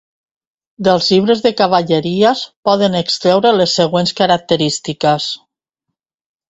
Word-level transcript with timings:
Dels 0.87 1.09
llibres 1.13 1.43
de 1.47 1.51
cavalleries 1.59 2.41
podem 2.71 2.99
extreure 3.03 3.55
les 3.61 3.77
següents 3.83 4.19
característiques. 4.23 5.31